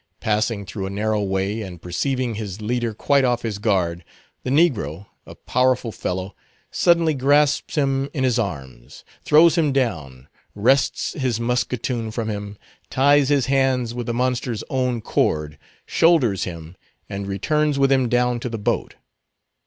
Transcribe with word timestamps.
Passing 0.19 0.65
through 0.65 0.87
a 0.87 0.89
narrow 0.89 1.21
way, 1.21 1.61
and 1.61 1.79
perceiving 1.79 2.33
his 2.33 2.59
leader 2.59 2.91
quite 2.95 3.23
off 3.23 3.43
his 3.43 3.59
guard, 3.59 4.03
the 4.41 4.49
negro, 4.49 5.05
a 5.27 5.35
powerful 5.35 5.91
fellow, 5.91 6.35
suddenly 6.71 7.13
grasps 7.13 7.75
him 7.75 8.09
in 8.11 8.23
his 8.23 8.39
arms, 8.39 9.05
throws 9.23 9.59
him 9.59 9.71
down, 9.71 10.27
wrests 10.55 11.13
his 11.13 11.39
musketoon 11.39 12.09
from 12.09 12.29
him, 12.29 12.57
ties 12.89 13.29
his 13.29 13.45
hands 13.45 13.93
with 13.93 14.07
the 14.07 14.13
monster's 14.15 14.63
own 14.71 15.01
cord, 15.01 15.59
shoulders 15.85 16.45
him, 16.45 16.75
and 17.07 17.27
returns 17.27 17.77
with 17.77 17.91
him 17.91 18.09
down 18.09 18.39
to 18.39 18.49
the 18.49 18.57
boat. 18.57 18.95